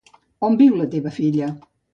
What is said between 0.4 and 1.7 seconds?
On viu la teva filla?